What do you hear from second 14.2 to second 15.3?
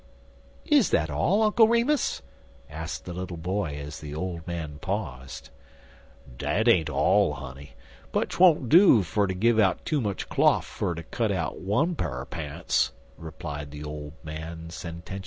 man sententiously.